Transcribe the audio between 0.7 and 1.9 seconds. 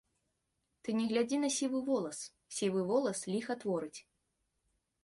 Ты не глядзі на сівы